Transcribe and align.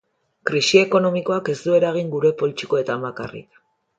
Krisi 0.49 0.79
ekonomikoak 0.83 1.51
ez 1.53 1.55
du 1.67 1.77
eragin 1.81 2.11
gure 2.15 2.33
poltsikoetan 2.41 3.05
bakarrik. 3.09 3.63